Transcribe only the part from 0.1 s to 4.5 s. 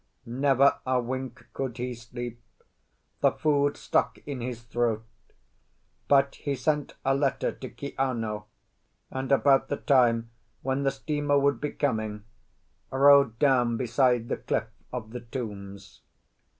Never a wink could he sleep; the food stuck in